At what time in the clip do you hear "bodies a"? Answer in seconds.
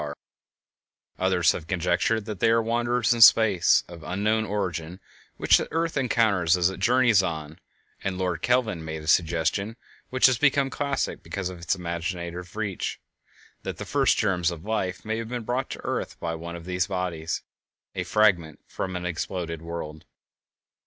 16.87-18.03